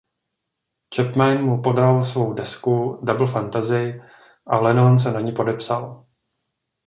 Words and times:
Chapman 0.95 1.35
mu 1.47 1.55
podal 1.65 1.95
svou 2.11 2.29
desku 2.39 2.77
"Double 3.07 3.27
Fantasy" 3.35 3.85
a 4.47 4.55
Lennon 4.63 4.95
se 4.99 5.09
na 5.11 5.19
ni 5.25 5.31
podepsal. 5.39 5.83